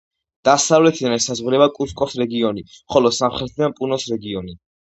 [0.47, 2.65] დასავლეთიდან ესაზღვრება კუსკოს რეგიონი,
[2.97, 4.61] ხოლო სამხრეთიდან პუნოს რეგიონი.